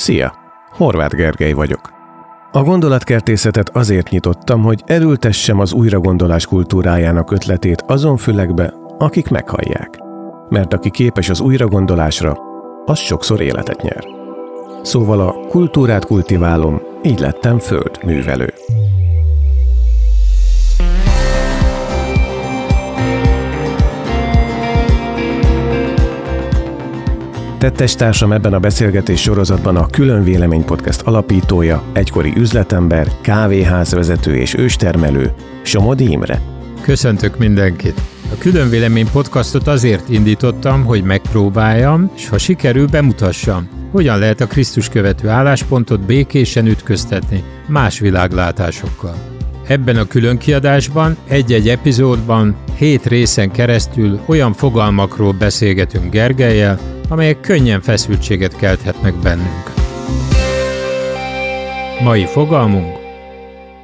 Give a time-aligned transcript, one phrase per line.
[0.00, 0.34] Szia!
[0.70, 1.80] Horváth Gergely vagyok.
[2.52, 9.98] A gondolatkertészetet azért nyitottam, hogy erültessem az újragondolás kultúrájának ötletét azon fülekbe, akik meghallják.
[10.48, 12.36] Mert aki képes az újragondolásra,
[12.84, 14.04] az sokszor életet nyer.
[14.82, 18.52] Szóval a kultúrát kultiválom, így lettem földművelő.
[27.60, 35.32] Tettestársam ebben a beszélgetés sorozatban a Külön Vélemény Podcast alapítója, egykori üzletember, kávéházvezető és őstermelő,
[35.62, 36.40] Somodi Imre.
[36.80, 38.00] Köszöntök mindenkit!
[38.32, 44.46] A Külön Vélemény Podcastot azért indítottam, hogy megpróbáljam, és ha sikerül, bemutassam, hogyan lehet a
[44.46, 49.14] Krisztus követő álláspontot békésen ütköztetni más világlátásokkal.
[49.66, 57.80] Ebben a külön kiadásban, egy-egy epizódban, hét részen keresztül olyan fogalmakról beszélgetünk Gergelyel, amelyek könnyen
[57.80, 59.72] feszültséget kelthetnek bennünk.
[62.02, 62.98] Mai fogalmunk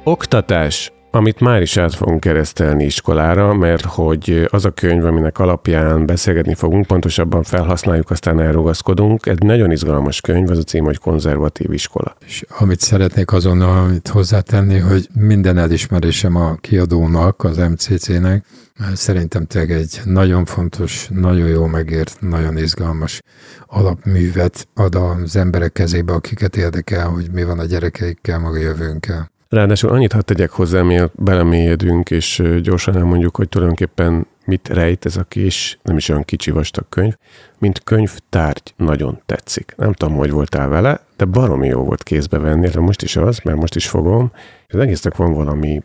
[0.03, 6.05] Oktatás amit már is át fogunk keresztelni iskolára, mert hogy az a könyv, aminek alapján
[6.05, 9.25] beszélgetni fogunk, pontosabban felhasználjuk, aztán elrugaszkodunk.
[9.25, 12.15] Ez nagyon izgalmas könyv, az a cím, hogy konzervatív iskola.
[12.25, 18.45] És amit szeretnék azonnal amit hozzátenni, hogy minden elismerésem a kiadónak, az MCC-nek,
[18.93, 23.21] Szerintem tényleg egy nagyon fontos, nagyon jó megért, nagyon izgalmas
[23.65, 29.31] alapművet ad az emberek kezébe, akiket érdekel, hogy mi van a gyerekeikkel, maga jövőnkkel.
[29.49, 35.17] Ráadásul annyit hadd tegyek hozzá, miért belemélyedünk, és gyorsan elmondjuk, hogy tulajdonképpen mit rejt ez
[35.17, 37.13] a kis, nem is olyan kicsi vastag könyv,
[37.57, 39.73] mint könyvtárgy nagyon tetszik.
[39.77, 43.39] Nem tudom, hogy voltál vele, de baromi jó volt kézbe venni, de most is az,
[43.43, 44.31] mert most is fogom.
[44.67, 45.81] Az egésznek van valami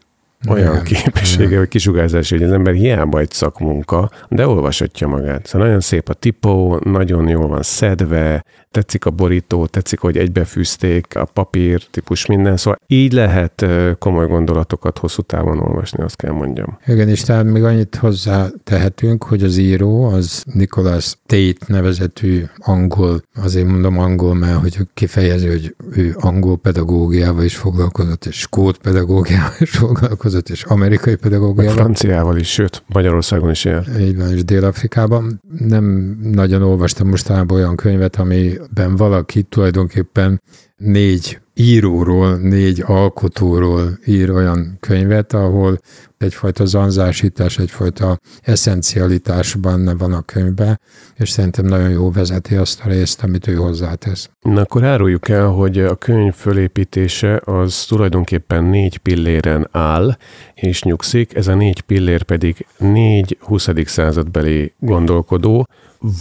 [0.48, 1.58] olyan igen, képessége, igen.
[1.58, 5.46] vagy kisugárzás, hogy az ember hiába egy szakmunka, de olvashatja magát.
[5.46, 11.16] Szóval nagyon szép a tipó, nagyon jól van szedve, tetszik a borító, tetszik, hogy egybefűzték
[11.16, 13.66] a papír típus minden, szóval így lehet
[13.98, 16.78] komoly gondolatokat hosszú távon olvasni, azt kell mondjam.
[16.86, 23.22] Igen, és tehát még annyit hozzá tehetünk, hogy az író, az Nicholas Tate nevezetű angol,
[23.34, 29.56] azért mondom angol, mert hogy kifejezi, hogy ő angol pedagógiával is foglalkozott, és skót pedagógiával
[29.58, 31.72] is foglalkozott, és amerikai pedagógiával.
[31.72, 33.84] A franciával is, sőt, Magyarországon is ilyen.
[34.00, 35.40] Így van, és Dél-Afrikában.
[35.58, 40.40] Nem nagyon olvastam mostanában olyan könyvet, ami ben valaki tulajdonképpen
[40.84, 45.78] négy íróról, négy alkotóról ír olyan könyvet, ahol
[46.18, 50.80] egyfajta zanzásítás, egyfajta eszencialitás benne van a könyvben,
[51.16, 54.30] és szerintem nagyon jó vezeti azt a részt, amit ő hozzátesz.
[54.40, 60.16] Na akkor áruljuk el, hogy a könyv fölépítése az tulajdonképpen négy pilléren áll,
[60.54, 63.68] és nyugszik, ez a négy pillér pedig négy 20.
[63.84, 65.66] századbeli gondolkodó,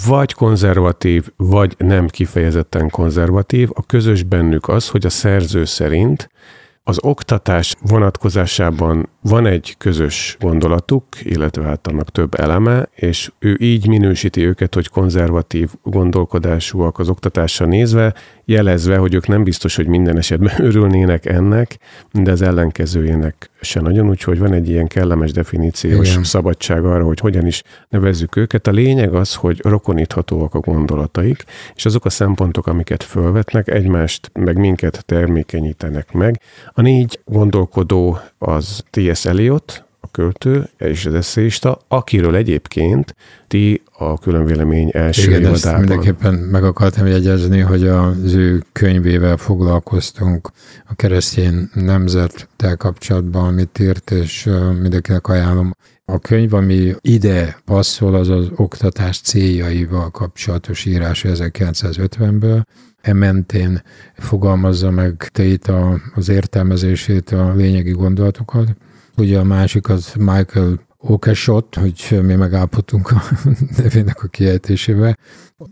[0.08, 3.70] vagy konzervatív, vagy nem kifejezetten konzervatív.
[3.74, 6.30] A közös bennük az, hogy a szerző szerint
[6.84, 13.88] az oktatás vonatkozásában van egy közös gondolatuk, illetve hát annak több eleme, és ő így
[13.88, 18.14] minősíti őket, hogy konzervatív gondolkodásúak az oktatásra nézve,
[18.52, 21.78] jelezve, hogy ők nem biztos, hogy minden esetben örülnének ennek,
[22.12, 26.24] de az ellenkezőjének se nagyon, úgyhogy van egy ilyen kellemes definíciós Igen.
[26.24, 28.68] szabadság arra, hogy hogyan is nevezzük őket.
[28.68, 31.44] A lényeg az, hogy rokoníthatóak a gondolataik,
[31.76, 36.42] és azok a szempontok, amiket fölvetnek, egymást meg minket termékenyítenek meg.
[36.74, 39.26] A négy gondolkodó az T.S.
[39.26, 43.16] Eliot, a költő és az eszéista, akiről egyébként
[43.48, 45.72] ti a különvélemény első Igen, évadában...
[45.72, 50.52] ezt mindenképpen meg akartam jegyezni, hogy az ő könyvével foglalkoztunk
[50.88, 54.50] a keresztény nemzettel kapcsolatban, amit írt, és
[54.82, 55.76] mindenkinek ajánlom.
[56.06, 62.62] A könyv, ami ide passzol, az az oktatás céljaival kapcsolatos írás 1950-ből,
[63.02, 63.82] e mentén
[64.14, 65.72] fogalmazza meg te itt
[66.16, 68.68] az értelmezését, a lényegi gondolatokat.
[69.18, 73.24] Ugye a másik az Michael Okesot, hogy mi megállapodtunk a
[73.78, 75.18] nevének a kiejtésével.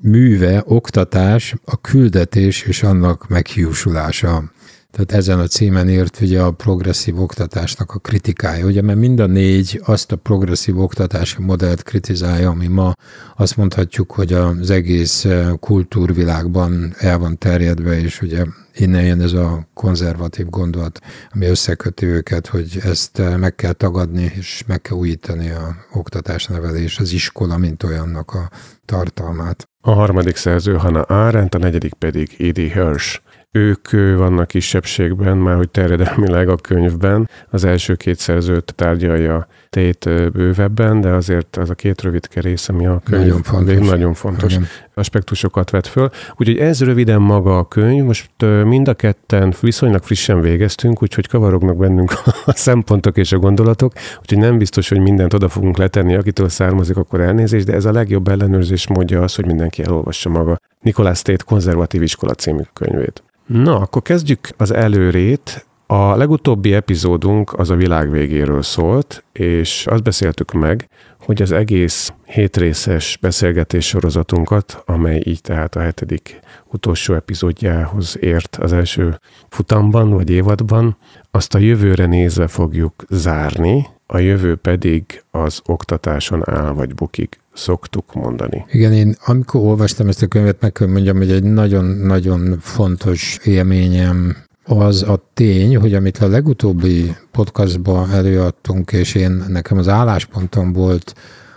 [0.01, 4.51] Műve, oktatás, a küldetés és annak meghiúsulása.
[4.91, 9.25] Tehát ezen a címen írt ugye a progresszív oktatásnak a kritikája, ugye, mert mind a
[9.25, 12.93] négy azt a progresszív oktatási modellt kritizálja, ami ma
[13.35, 18.45] azt mondhatjuk, hogy az egész eh, kultúrvilágban el van terjedve, és ugye
[18.75, 20.99] innen jön ez a konzervatív gondolat,
[21.33, 26.99] ami összeköti őket, hogy ezt eh, meg kell tagadni, és meg kell újítani a oktatásnevelés,
[26.99, 28.49] az iskola, mint olyannak a
[28.85, 29.67] tartalmát.
[29.81, 33.21] A harmadik szerző Hannah Arendt, a negyedik pedig Edie Hirsch.
[33.51, 37.29] Ők vannak kisebbségben, már hogy terjedelmileg a könyvben.
[37.49, 42.85] Az első két szerzőt tárgyalja tét bővebben, de azért az a két rövid rész, ami
[42.85, 44.67] a könyv nagyon fontos, nagyon fontos Igen.
[44.93, 46.09] aspektusokat vet föl.
[46.35, 48.03] Úgyhogy ez röviden maga a könyv.
[48.03, 48.31] Most
[48.63, 52.11] mind a ketten viszonylag frissen végeztünk, úgyhogy kavarognak bennünk
[52.45, 56.97] a szempontok és a gondolatok, úgyhogy nem biztos, hogy mindent oda fogunk letenni, akitől származik,
[56.97, 61.43] akkor elnézést, de ez a legjobb ellenőrzés módja az, hogy mindenki elolvassa maga Nikolás Tét
[61.43, 63.23] konzervatív iskola című könyvét.
[63.45, 65.67] Na, akkor kezdjük az előrét.
[65.87, 70.89] A legutóbbi epizódunk az a világ végéről szólt, és azt beszéltük meg,
[71.19, 76.39] hogy az egész hétrészes beszélgetés sorozatunkat, amely így tehát a hetedik
[76.71, 80.97] utolsó epizódjához ért az első futamban vagy évadban,
[81.31, 88.13] azt a jövőre nézve fogjuk zárni, a jövő pedig az oktatáson áll vagy bukik, szoktuk
[88.13, 88.65] mondani.
[88.71, 94.35] Igen, én amikor olvastam ezt a könyvet, meg kell mondjam, hogy egy nagyon-nagyon fontos élményem
[94.63, 101.13] az a tény, hogy amit a legutóbbi podcastban előadtunk, és én nekem az álláspontom volt,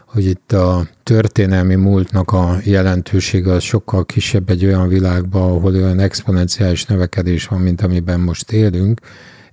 [0.07, 5.99] hogy itt a történelmi múltnak a jelentősége az sokkal kisebb egy olyan világban, ahol olyan
[5.99, 9.01] exponenciális növekedés van, mint amiben most élünk,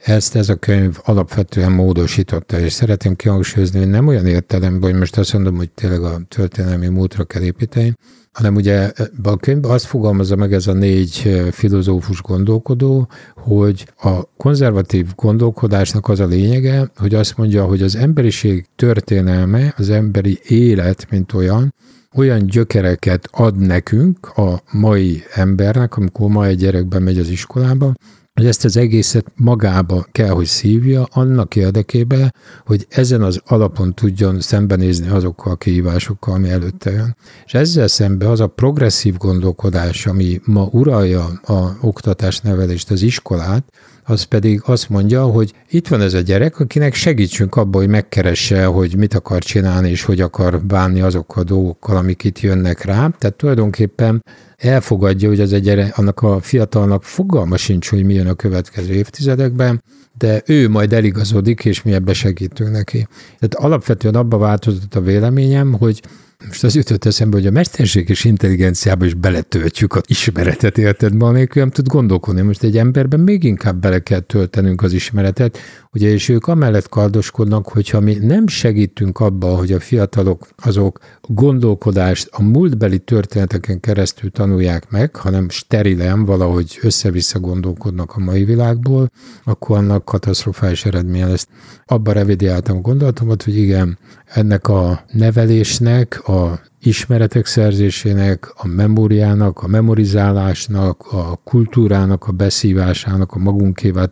[0.04, 5.18] ezt ez a könyv alapvetően módosította, és szeretném kihangsúlyozni, hogy nem olyan értelemben, hogy most
[5.18, 7.94] azt mondom, hogy tényleg a történelmi múltra kell építeni,
[8.32, 8.92] hanem ugye
[9.24, 16.20] a könyv azt fogalmazza meg ez a négy filozófus gondolkodó, hogy a konzervatív gondolkodásnak az
[16.20, 21.74] a lényege, hogy azt mondja, hogy az emberiség történelme, az emberi élet, mint olyan,
[22.16, 27.94] olyan gyökereket ad nekünk, a mai embernek, amikor ma egy gyerek bemegy az iskolába,
[28.40, 32.34] hogy ezt az egészet magába kell, hogy szívja, annak érdekében,
[32.66, 37.16] hogy ezen az alapon tudjon szembenézni azokkal a kihívásokkal, ami előtte jön.
[37.46, 43.64] És ezzel szemben az a progresszív gondolkodás, ami ma uralja a oktatás nevelést, az iskolát,
[44.10, 48.66] az pedig azt mondja, hogy itt van ez a gyerek, akinek segítsünk abban, hogy megkeresse,
[48.66, 53.10] hogy mit akar csinálni, és hogy akar bánni azokkal a dolgokkal, amik itt jönnek rá.
[53.18, 54.24] Tehát tulajdonképpen
[54.58, 59.84] elfogadja, hogy az egy gyerek, annak a fiatalnak fogalma sincs, hogy milyen a következő évtizedekben,
[60.18, 63.08] de ő majd eligazodik, és mi ebbe segítünk neki.
[63.40, 66.02] Tehát alapvetően abba változott a véleményem, hogy
[66.48, 71.14] most az jutott eszembe, hogy a mesterséges intelligenciába is beletöltjük az ismeretet, érted?
[71.14, 72.42] Ma nélkül nem tud gondolkodni.
[72.42, 75.58] Most egy emberben még inkább bele kell töltenünk az ismeretet,
[75.94, 82.30] ugye, és ők amellett kardoskodnak, hogyha mi nem segítünk abba, hogy a fiatalok azok gondolkodást
[82.32, 89.12] a múltbeli történeteken keresztül tanulják meg, hanem sterilen valahogy össze-vissza gondolkodnak a mai világból,
[89.44, 91.48] akkor annak katasztrofális eredménye lesz.
[91.86, 99.68] Abba revidiáltam a gondolatomat, hogy igen, ennek a nevelésnek, a ismeretek szerzésének, a memóriának, a
[99.68, 104.06] memorizálásnak, a kultúrának, a beszívásának, a magunkévá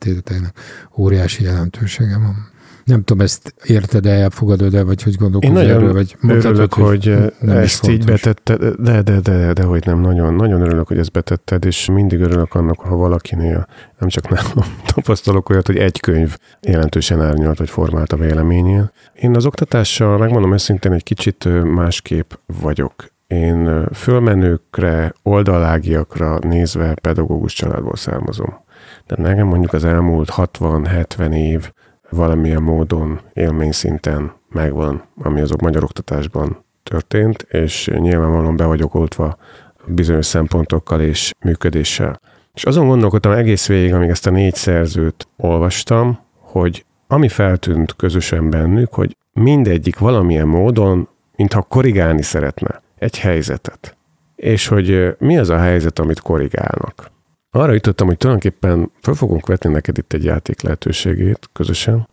[0.97, 2.56] óriási jelentősége van.
[2.87, 7.49] Nem tudom, ezt érted-e, elfogadod-e, vagy hogy gondolkodsz Én nagyon erről, vagy örülök, hogy, hogy
[7.49, 11.65] ezt így betetted, de, de, de, de, hogy nem, nagyon, nagyon örülök, hogy ezt betetted,
[11.65, 13.67] és mindig örülök annak, ha valakinél,
[13.99, 18.91] nem csak nálam tapasztalok olyat, hogy egy könyv jelentősen árnyalt, vagy formált a véleményén.
[19.13, 22.31] Én az oktatással, megmondom őszintén, egy kicsit másképp
[22.61, 22.93] vagyok.
[23.27, 28.65] Én fölmenőkre, oldalágiakra nézve pedagógus családból származom.
[29.07, 31.71] De nekem mondjuk az elmúlt 60-70 év
[32.09, 39.37] valamilyen módon élményszinten megvan, ami azok magyar oktatásban történt, és nyilvánvalóan be vagyok oltva
[39.85, 42.19] bizonyos szempontokkal és működéssel.
[42.53, 48.49] És azon gondolkodtam egész végig, amíg ezt a négy szerzőt olvastam, hogy ami feltűnt közösen
[48.49, 53.97] bennük, hogy mindegyik valamilyen módon, mintha korrigálni szeretne egy helyzetet.
[54.35, 57.11] És hogy mi az a helyzet, amit korrigálnak.
[57.57, 62.07] Arra jutottam, hogy tulajdonképpen fel fogunk vetni neked itt egy játék lehetőségét közösen.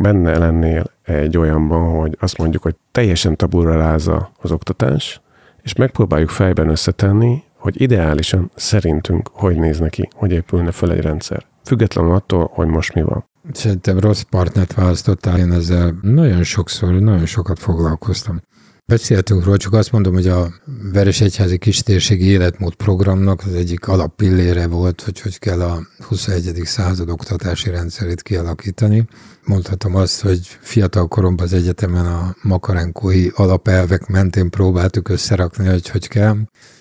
[0.00, 5.20] Benne lennél egy olyanban, hogy azt mondjuk, hogy teljesen tabura ráza az oktatás,
[5.62, 11.44] és megpróbáljuk fejben összetenni, hogy ideálisan szerintünk hogy néz neki, hogy épülne fel egy rendszer.
[11.64, 13.24] Függetlenül attól, hogy most mi van.
[13.52, 18.40] Szerintem rossz partnert választottál, én ezzel nagyon sokszor, nagyon sokat foglalkoztam.
[18.88, 20.52] Beszéltünk róla, csak azt mondom, hogy a
[20.92, 26.60] Veres Egyházi Kistérségi Életmód programnak az egyik alappillére volt, hogy hogy kell a 21.
[26.64, 29.06] század oktatási rendszerét kialakítani.
[29.44, 36.08] mondhatom azt, hogy fiatal koromban az egyetemen a makarenkói alapelvek mentén próbáltuk összerakni, hogy hogy
[36.08, 36.36] kell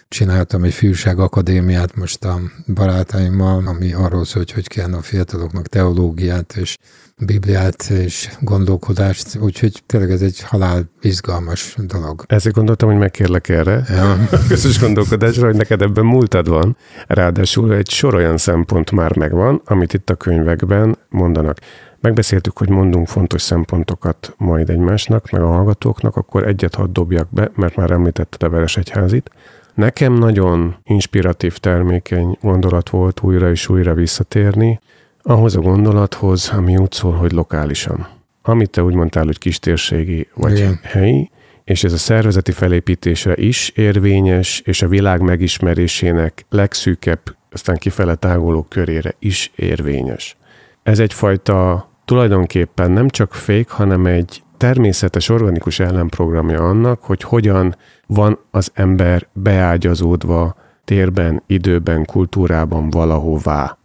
[0.07, 2.39] csináltam egy fiúság akadémiát most a
[2.73, 6.75] barátaimmal, ami arról szól, hogy hogy kellene a fiataloknak teológiát és
[7.21, 12.23] Bibliát és gondolkodást, úgyhogy tényleg ez egy halál izgalmas dolog.
[12.27, 14.17] Ezért gondoltam, hogy megkérlek erre, ja.
[14.47, 16.77] közös gondolkodásra, hogy neked ebben múltad van.
[17.07, 21.57] Ráadásul egy sor olyan szempont már megvan, amit itt a könyvekben mondanak.
[21.99, 27.51] Megbeszéltük, hogy mondunk fontos szempontokat majd egymásnak, meg a hallgatóknak, akkor egyet hadd dobjak be,
[27.55, 29.29] mert már említetted a Veresegyházit.
[29.73, 34.79] Nekem nagyon inspiratív, termékeny gondolat volt újra és újra visszatérni,
[35.27, 38.07] ahhoz a gondolathoz, ami úgy szól, hogy lokálisan.
[38.41, 40.79] Amit te úgy mondtál, hogy kistérségi vagy Igen.
[40.83, 41.29] helyi,
[41.63, 48.65] és ez a szervezeti felépítésre is érvényes, és a világ megismerésének legszűkebb, aztán kifele táguló
[48.69, 50.37] körére is érvényes.
[50.83, 57.75] Ez egyfajta tulajdonképpen nem csak fék, hanem egy természetes, organikus ellenprogramja annak, hogy hogyan
[58.07, 63.77] van az ember beágyazódva térben, időben, kultúrában valahová.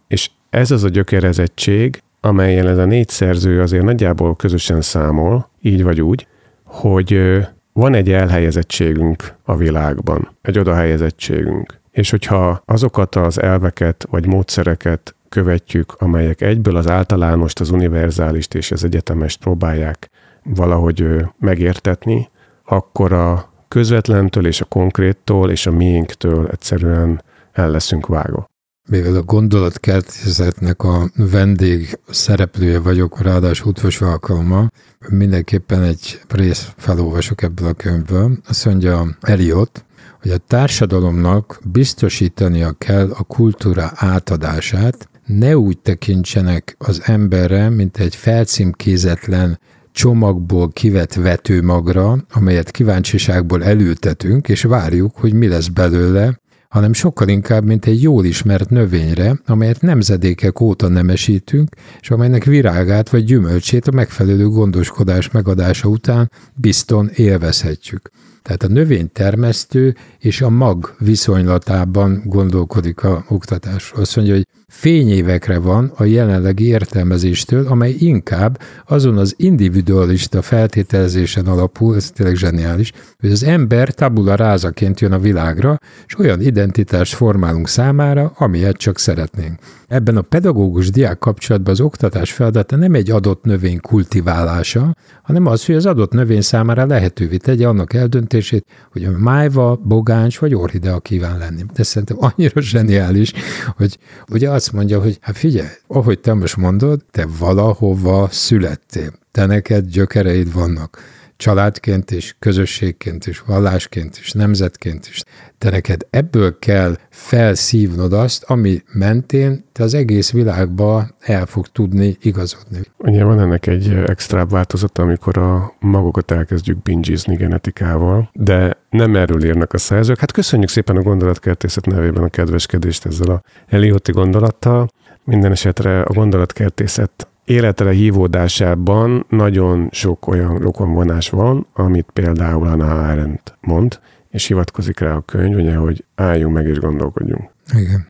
[0.51, 6.01] Ez az a gyökerezettség, amelyen ez a négy szerző azért nagyjából közösen számol, így vagy
[6.01, 6.27] úgy,
[6.63, 7.39] hogy
[7.73, 11.79] van egy elhelyezettségünk a világban, egy odahelyezettségünk.
[11.91, 18.71] És hogyha azokat az elveket vagy módszereket követjük, amelyek egyből az általánost, az univerzálist és
[18.71, 20.09] az egyetemest próbálják
[20.43, 22.29] valahogy megértetni,
[22.65, 28.50] akkor a közvetlentől és a konkréttól és a miénktől egyszerűen el leszünk vágva.
[28.91, 34.71] Mivel a gondolatkertészetnek a vendég szereplője vagyok, ráadásul utolsó alkalommal,
[35.09, 38.37] mindenképpen egy rész felolvasok ebből a könyvből.
[38.47, 39.85] Azt mondja Eliot,
[40.21, 48.15] hogy a társadalomnak biztosítania kell a kultúra átadását, ne úgy tekintsenek az emberre, mint egy
[48.15, 49.59] felcímkézetlen
[49.91, 56.40] csomagból kivett vetőmagra, amelyet kíváncsiságból elültetünk, és várjuk, hogy mi lesz belőle,
[56.71, 61.69] hanem sokkal inkább, mint egy jól ismert növényre, amelyet nemzedékek óta nemesítünk,
[62.01, 68.11] és amelynek virágát vagy gyümölcsét a megfelelő gondoskodás megadása után bizton élvezhetjük.
[68.41, 73.91] Tehát a növénytermesztő és a mag viszonylatában gondolkodik a oktatás.
[73.95, 81.95] Azt mondja, hogy fényévekre van a jelenlegi értelmezéstől, amely inkább azon az individualista feltételezésen alapul,
[81.95, 87.67] ez tényleg zseniális, hogy az ember tabula rázaként jön a világra, és olyan identitást formálunk
[87.67, 89.59] számára, amilyet csak szeretnénk.
[89.91, 95.75] Ebben a pedagógus-diák kapcsolatban az oktatás feladata nem egy adott növény kultiválása, hanem az, hogy
[95.75, 101.37] az adott növény számára lehetővé tegye annak eldöntését, hogy a májva, bogáncs vagy orhidea kíván
[101.37, 101.63] lenni.
[101.73, 103.33] De szerintem annyira zseniális,
[103.77, 103.97] hogy
[104.29, 109.85] ugye azt mondja, hogy hát figyelj, ahogy te most mondod, te valahova születtél, te neked
[109.85, 110.97] gyökereid vannak
[111.41, 115.23] családként is, közösségként is, vallásként is, nemzetként is.
[115.57, 122.17] Te neked ebből kell felszívnod azt, ami mentén te az egész világba el fog tudni
[122.21, 122.81] igazodni.
[122.97, 129.45] Ugye van ennek egy extra változata, amikor a magokat elkezdjük bingizni genetikával, de nem erről
[129.45, 130.19] írnak a szerzők.
[130.19, 134.87] Hát köszönjük szépen a gondolatkertészet nevében a kedveskedést ezzel a Elioti gondolattal.
[135.23, 143.57] Minden esetre a gondolatkertészet életre hívódásában nagyon sok olyan rokonvonás van, amit például a Arendt
[143.61, 147.49] mond, és hivatkozik rá a könyv, ugye, hogy álljunk meg és gondolkodjunk.
[147.73, 148.07] Igen.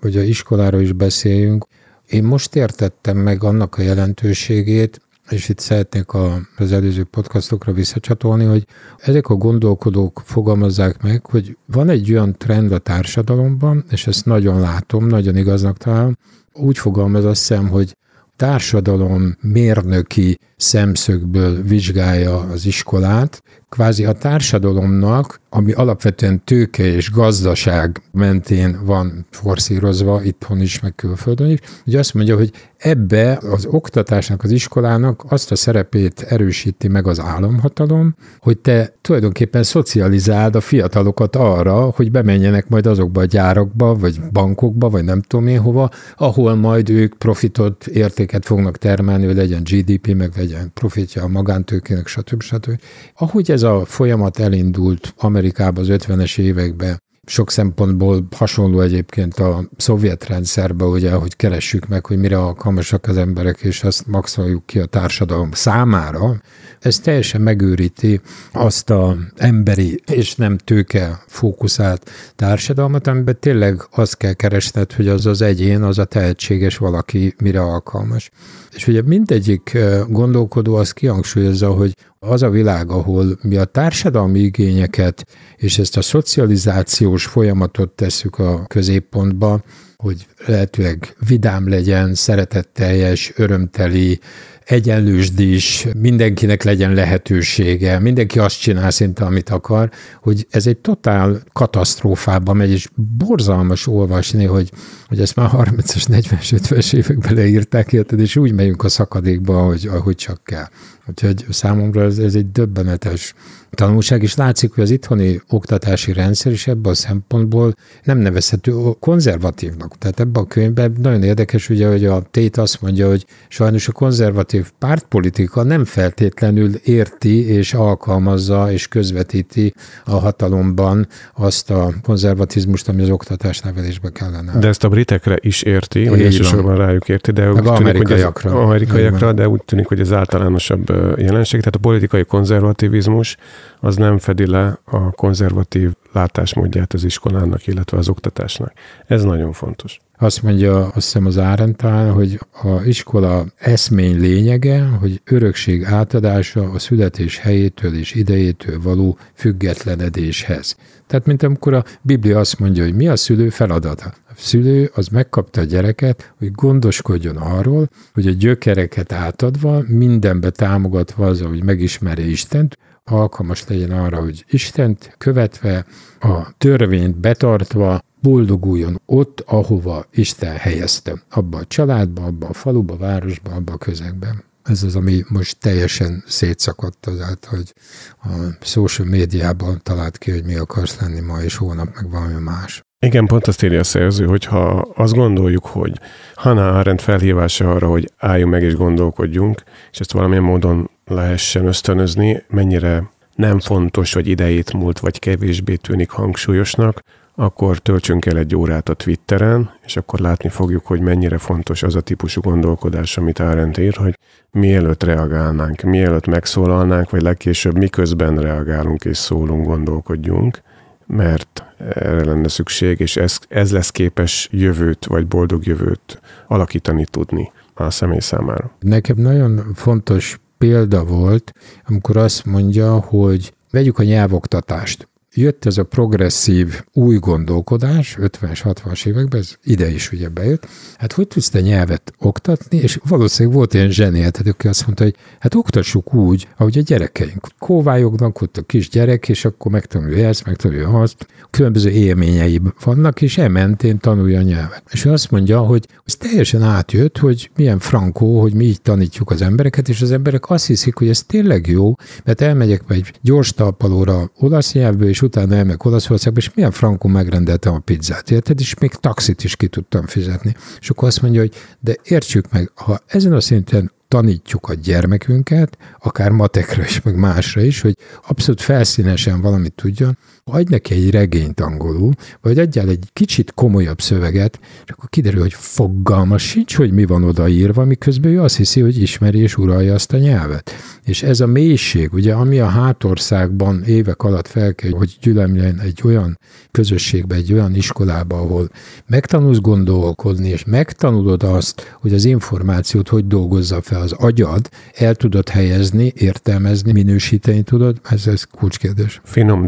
[0.00, 1.66] Hogy a iskoláról is beszéljünk.
[2.06, 6.12] Én most értettem meg annak a jelentőségét, és itt szeretnék
[6.56, 8.66] az előző podcastokra visszacsatolni, hogy
[8.98, 14.60] ezek a gondolkodók fogalmazzák meg, hogy van egy olyan trend a társadalomban, és ezt nagyon
[14.60, 16.16] látom, nagyon igaznak találom,
[16.52, 17.96] úgy fogalmaz azt hiszem, hogy
[18.36, 28.78] társadalom mérnöki szemszögből vizsgálja az iskolát, kvázi a társadalomnak, ami alapvetően tőke és gazdaság mentén
[28.84, 34.50] van forszírozva itthon is, meg külföldön is, hogy azt mondja, hogy ebbe az oktatásnak, az
[34.50, 41.80] iskolának azt a szerepét erősíti meg az államhatalom, hogy te tulajdonképpen szocializáld a fiatalokat arra,
[41.80, 46.88] hogy bemenjenek majd azokba a gyárakba, vagy bankokba, vagy nem tudom én hova, ahol majd
[46.88, 52.42] ők profitot, értéket fognak termelni, hogy legyen GDP, meg legyen profitja a magántőkének, stb.
[52.42, 52.80] stb.
[53.14, 60.26] Ahogy ez a folyamat elindult Amerikában az 50-es években, sok szempontból hasonló egyébként a szovjet
[60.26, 64.86] rendszerbe, ugye, hogy keressük meg, hogy mire alkalmasak az emberek, és azt maxoljuk ki a
[64.86, 66.40] társadalom számára,
[66.80, 68.20] ez teljesen megőríti
[68.52, 75.26] azt a emberi és nem tőke fókuszált társadalmat, amiben tényleg azt kell keresned, hogy az
[75.26, 78.30] az egyén, az a tehetséges valaki mire alkalmas.
[78.76, 79.78] És ugye mindegyik
[80.08, 86.02] gondolkodó azt kihangsúlyozza, hogy az a világ, ahol mi a társadalmi igényeket és ezt a
[86.02, 89.62] szocializációs folyamatot tesszük a középpontba,
[89.96, 94.20] hogy lehetőleg vidám legyen, szeretetteljes, örömteli,
[94.66, 99.90] egyenlősd is, mindenkinek legyen lehetősége, mindenki azt csinál szinte, amit akar,
[100.22, 104.70] hogy ez egy totál katasztrófába megy, és borzalmas olvasni, hogy,
[105.08, 109.86] hogy ezt már 30-as, 40-es, 50-es években leírták, érted, és úgy megyünk a szakadékba, ahogy,
[109.86, 110.68] ahogy csak kell.
[111.08, 113.34] Úgyhogy számomra ez, ez egy döbbenetes
[113.70, 119.98] tanulság, és látszik, hogy az itthoni oktatási rendszer is ebből a szempontból nem nevezhető konzervatívnak.
[119.98, 123.92] Tehát ebben a könyvben nagyon érdekes, ugye, hogy a Tét azt mondja, hogy sajnos a
[123.92, 133.02] konzervatív pártpolitika nem feltétlenül érti és alkalmazza és közvetíti a hatalomban azt a konzervatizmust, ami
[133.02, 134.58] az oktatás nevelésbe kellene.
[134.58, 138.26] De ezt a britekre is érti, vagy elsősorban rájuk érti, de úgy tűnik, hogy ez,
[138.44, 141.58] amerikaiakra, de úgy tűnik, hogy ez általánosabb jelenség.
[141.58, 143.36] Tehát a politikai konzervativizmus
[143.80, 148.72] az nem fedi le a konzervatív látásmódját az iskolának, illetve az oktatásnak.
[149.06, 149.98] Ez nagyon fontos.
[150.18, 156.78] Azt mondja, azt hiszem az Árentál, hogy a iskola eszmény lényege, hogy örökség átadása a
[156.78, 160.76] születés helyétől és idejétől való függetlenedéshez.
[161.06, 164.14] Tehát, mint amikor a Biblia azt mondja, hogy mi a szülő feladata.
[164.28, 171.26] A szülő az megkapta a gyereket, hogy gondoskodjon arról, hogy a gyökereket átadva, mindenbe támogatva
[171.26, 172.78] az, hogy megismerje Istent,
[173.10, 175.86] alkalmas legyen arra, hogy Istent követve,
[176.20, 181.22] a törvényt betartva, boldoguljon ott, ahova Isten helyezte.
[181.30, 184.44] Abba a családba, abba a faluba, a városba, abba a közegben.
[184.62, 187.74] Ez az, ami most teljesen szétszakadt, az hogy
[188.22, 188.28] a
[188.60, 192.84] social médiában talált ki, hogy mi akarsz lenni ma, és hónap meg valami más.
[192.98, 196.00] Igen, pont azt írja a szerző, hogy ha azt gondoljuk, hogy
[196.34, 202.42] Hannah Arendt felhívása arra, hogy álljunk meg és gondolkodjunk, és ezt valamilyen módon lehessen ösztönözni,
[202.48, 207.02] mennyire nem fontos, hogy idejét múlt, vagy kevésbé tűnik hangsúlyosnak,
[207.34, 211.94] akkor töltsünk el egy órát a Twitteren, és akkor látni fogjuk, hogy mennyire fontos az
[211.94, 214.18] a típusú gondolkodás, amit Arendt ír, hogy
[214.50, 220.62] mielőtt reagálnánk, mielőtt megszólalnánk, vagy legkésőbb miközben reagálunk és szólunk, gondolkodjunk,
[221.06, 227.52] mert erre lenne szükség, és ez, ez lesz képes jövőt, vagy boldog jövőt alakítani tudni
[227.74, 228.70] a személy számára.
[228.80, 231.52] Nekem nagyon fontos példa volt,
[231.86, 239.06] amikor azt mondja, hogy vegyük a nyelvoktatást jött ez a progresszív új gondolkodás, 50-es, 60-as
[239.06, 240.66] években, ez ide is ugye bejött,
[240.98, 245.14] hát hogy tudsz te nyelvet oktatni, és valószínűleg volt ilyen zseniáltat, aki azt mondta, hogy
[245.38, 247.46] hát oktassuk úgy, ahogy a gyerekeink.
[247.58, 253.38] Kóvályognak, ott a kis gyerek, és akkor megtanulja ezt, megtanulja azt, különböző élményei vannak, és
[253.38, 254.82] ementén tanulja a nyelvet.
[254.90, 259.30] És ő azt mondja, hogy ez teljesen átjött, hogy milyen frankó, hogy mi így tanítjuk
[259.30, 261.94] az embereket, és az emberek azt hiszik, hogy ez tényleg jó,
[262.24, 267.74] mert elmegyek egy gyors talpalóra olasz nyelvből, és utána elmegyek Olaszországba, és milyen frankon megrendeltem
[267.74, 268.60] a pizzát, érted?
[268.60, 270.54] És még taxit is ki tudtam fizetni.
[270.80, 275.78] És akkor azt mondja, hogy de értsük meg, ha ezen a szinten tanítjuk a gyermekünket,
[275.98, 277.96] akár matekra is, meg másra is, hogy
[278.28, 280.18] abszolút felszínesen valamit tudjon,
[280.50, 285.52] adj neki egy regényt angolul, vagy adjál egy kicsit komolyabb szöveget, és akkor kiderül, hogy
[285.52, 290.12] fogalma sincs, hogy mi van odaírva, miközben ő azt hiszi, hogy ismeri és uralja azt
[290.12, 290.72] a nyelvet.
[291.04, 296.00] És ez a mélység, ugye, ami a hátországban évek alatt fel kell, hogy gyülemljen egy
[296.04, 296.38] olyan
[296.70, 298.70] közösségbe, egy olyan iskolába, ahol
[299.06, 305.48] megtanulsz gondolkodni, és megtanulod azt, hogy az információt hogy dolgozza fel az agyad, el tudod
[305.48, 309.20] helyezni, értelmezni, minősíteni tudod, ez, ez kulcskérdés.
[309.24, 309.66] Finom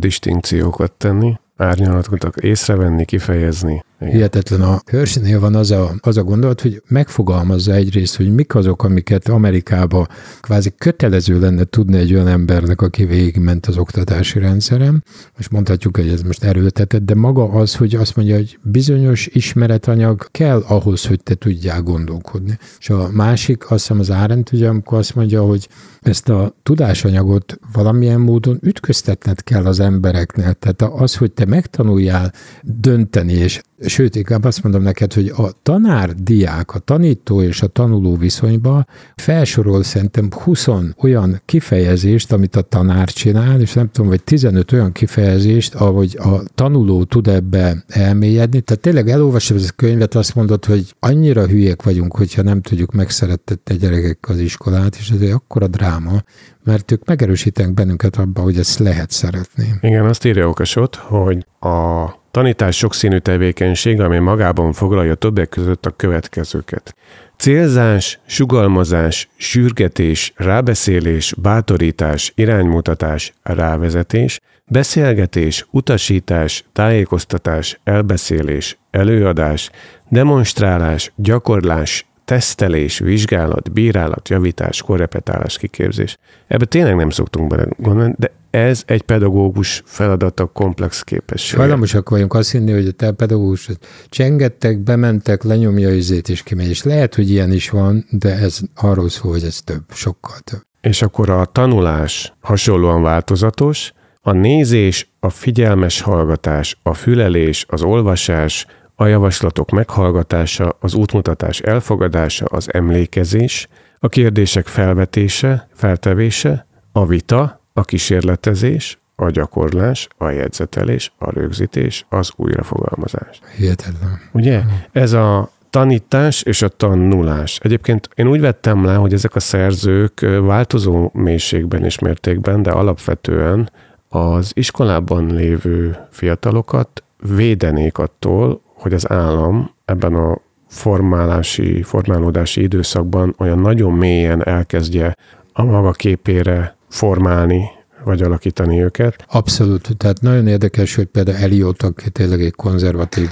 [0.68, 3.84] distinkciókat tenni, árnyalatokat észrevenni, kifejezni.
[4.00, 4.12] Igen.
[4.12, 4.60] Hihetetlen.
[4.60, 9.28] A Hersheynél van az a, az a gondolat, hogy megfogalmazza egyrészt, hogy mik azok, amiket
[9.28, 10.06] Amerikába
[10.40, 15.02] kvázi kötelező lenne tudni egy olyan embernek, aki végigment az oktatási rendszerem,
[15.38, 20.26] és mondhatjuk, hogy ez most erőltetett, de maga az, hogy azt mondja, hogy bizonyos ismeretanyag
[20.30, 22.58] kell ahhoz, hogy te tudjál gondolkodni.
[22.78, 25.68] És a másik, azt hiszem az Árent, ugye, amikor azt mondja, hogy
[26.00, 30.58] ezt a tudásanyagot valamilyen módon ütköztetned kell az embereknek.
[30.58, 32.32] Tehát az, hogy te megtanuljál
[32.62, 37.66] dönteni, és sőt, inkább azt mondom neked, hogy a tanár, diák, a tanító és a
[37.66, 44.24] tanuló viszonyba felsorol szerintem 20 olyan kifejezést, amit a tanár csinál, és nem tudom, vagy
[44.24, 48.60] 15 olyan kifejezést, ahogy a tanuló tud ebbe elmélyedni.
[48.60, 52.92] Tehát tényleg elolvasod ezt a könyvet, azt mondod, hogy annyira hülyek vagyunk, hogyha nem tudjuk
[52.92, 56.22] megszerettetni a gyerekek az iskolát, és ez egy akkora dráma,
[56.68, 59.74] mert ők megerősítenek bennünket abban, hogy ezt lehet szeretni.
[59.80, 65.90] Igen, azt írja Okasot, hogy a tanítás sokszínű tevékenység, ami magában foglalja többek között a
[65.90, 66.94] következőket.
[67.36, 79.70] Célzás, sugalmazás, sürgetés, rábeszélés, bátorítás, iránymutatás, rávezetés, beszélgetés, utasítás, tájékoztatás, elbeszélés, előadás,
[80.08, 86.16] demonstrálás, gyakorlás, tesztelés, vizsgálat, bírálat, javítás, korrepetálás, kiképzés.
[86.46, 91.58] Ebbe tényleg nem szoktunk bele gondolni, de ez egy pedagógus feladata komplex képesség.
[91.58, 93.68] Hajlamosak vagyunk azt hinni, hogy a te pedagógus
[94.08, 96.68] csengettek, bementek, lenyomja izét és kimegy.
[96.68, 100.62] És lehet, hogy ilyen is van, de ez arról szól, hogy ez több, sokkal több.
[100.80, 108.66] És akkor a tanulás hasonlóan változatos, a nézés, a figyelmes hallgatás, a fülelés, az olvasás,
[109.00, 117.82] a javaslatok meghallgatása, az útmutatás elfogadása, az emlékezés, a kérdések felvetése, feltevése, a vita, a
[117.82, 123.40] kísérletezés, a gyakorlás, a jegyzetelés, a rögzítés, az újrafogalmazás.
[123.56, 124.20] Hihetetlen.
[124.32, 124.62] Ugye?
[124.92, 127.58] Ez a tanítás és a tanulás.
[127.62, 133.70] Egyébként én úgy vettem le, hogy ezek a szerzők változó mélységben és mértékben, de alapvetően
[134.08, 137.02] az iskolában lévő fiatalokat
[137.36, 140.38] védenék attól, hogy az állam ebben a
[140.68, 145.16] formálási, formálódási időszakban olyan nagyon mélyen elkezdje
[145.52, 147.64] a maga képére formálni,
[148.04, 149.24] vagy alakítani őket.
[149.28, 149.96] Abszolút.
[149.96, 153.28] Tehát nagyon érdekes, hogy például Eliot, aki tényleg egy konzervatív,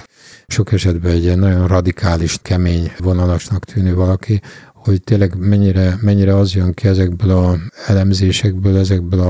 [0.46, 4.40] sok esetben egy nagyon radikális, kemény vonalasnak tűnő valaki,
[4.74, 7.56] hogy tényleg mennyire, mennyire az jön ki ezekből a
[7.86, 9.20] elemzésekből, ezekből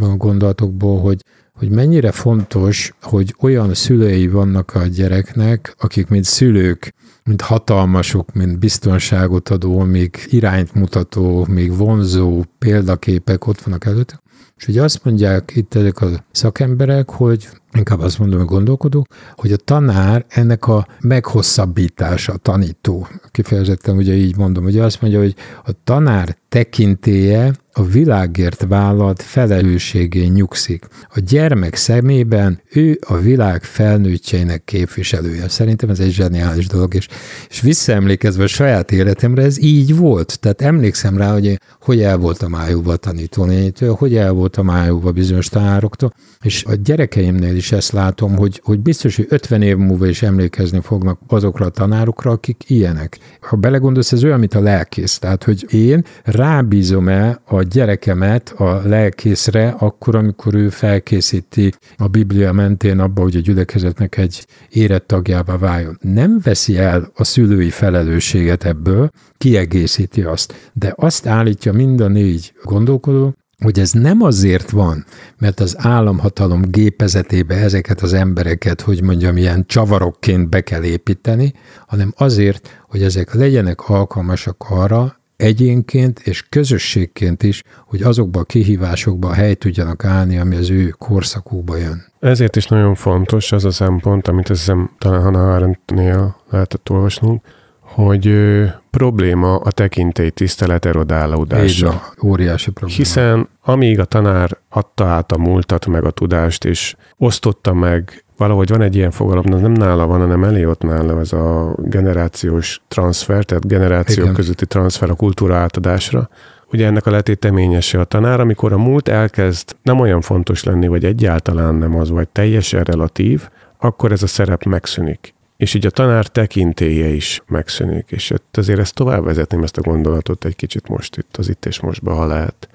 [0.00, 1.20] a gondolatokból, hogy
[1.58, 8.58] hogy mennyire fontos, hogy olyan szülei vannak a gyereknek, akik mint szülők, mint hatalmasok, mint
[8.58, 14.22] biztonságot adó, még irányt mutató, még vonzó példaképek ott vannak előtt,
[14.62, 19.06] és ugye azt mondják itt ezek a szakemberek, hogy inkább azt mondom, hogy gondolkodók,
[19.36, 25.20] hogy a tanár ennek a meghosszabbítása, a tanító, kifejezetten ugye így mondom, hogy azt mondja,
[25.20, 30.86] hogy a tanár tekintéje a világért vállalt felelősségén nyugszik.
[31.14, 35.48] A gyermek szemében ő a világ felnőttjeinek képviselője.
[35.48, 37.08] Szerintem ez egy zseniális dolog, és,
[37.48, 40.40] és visszaemlékezve a saját életemre, ez így volt.
[40.40, 46.14] Tehát emlékszem rá, hogy hogy el voltam ájúva tanítónétől, hogy el voltam ájúva bizonyos tanároktól,
[46.42, 50.80] és a gyerekeimnél is ezt látom, hogy, hogy biztos, hogy 50 év múlva is emlékezni
[50.80, 53.18] fognak azokra a tanárokra, akik ilyenek.
[53.40, 55.18] Ha belegondolsz, ez olyan, mint a lelkész.
[55.18, 62.98] Tehát, hogy én rábízom-e a gyerekemet a lelkészre, akkor, amikor ő felkészíti a Biblia mentén
[62.98, 65.98] abba, hogy a gyülekezetnek egy érett tagjává váljon.
[66.00, 72.52] Nem veszi el a szülői felelősséget ebből, kiegészíti azt, de azt állítja mind a négy
[72.62, 75.04] gondolkodó, hogy ez nem azért van,
[75.38, 81.52] mert az államhatalom gépezetébe ezeket az embereket, hogy mondjam, ilyen csavarokként be kell építeni,
[81.86, 89.32] hanem azért, hogy ezek legyenek alkalmasak arra, egyénként és közösségként is, hogy azokba a kihívásokba
[89.32, 92.04] hely tudjanak állni, ami az ő korszakukba jön.
[92.20, 97.44] Ezért is nagyon fontos az a szempont, amit azt hiszem talán Hannah Arendtnél lehetett olvasnunk,
[97.80, 101.86] hogy ö, probléma a tekintély tisztelet erodálódása.
[101.86, 102.98] Így óriási probléma.
[102.98, 108.68] Hiszen amíg a tanár adta át a múltat, meg a tudást, és osztotta meg, valahogy
[108.68, 113.66] van egy ilyen fogalom, nem nála van, hanem ott nála ez a generációs transfer, tehát
[113.66, 114.34] generációk Igen.
[114.34, 116.28] közötti transfer a kultúra átadásra,
[116.72, 121.04] Ugye ennek a letéteményese a tanár, amikor a múlt elkezd nem olyan fontos lenni, vagy
[121.04, 126.26] egyáltalán nem az, vagy teljesen relatív, akkor ez a szerep megszűnik és így a tanár
[126.26, 131.16] tekintélye is megszűnik, és ott azért ezt tovább vezetném ezt a gondolatot egy kicsit most
[131.16, 132.68] itt, az itt és mostba, ha lehet.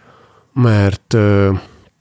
[0.54, 1.18] Mert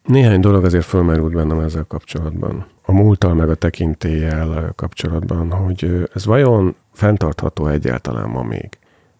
[0.04, 2.66] néhány dolog azért fölmerült bennem ezzel kapcsolatban.
[2.88, 8.68] A múltal meg a tekintéllyel kapcsolatban, hogy ez vajon fenntartható egyáltalán ma még.